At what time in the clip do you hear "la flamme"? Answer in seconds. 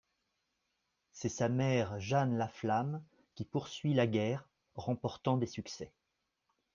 2.35-3.03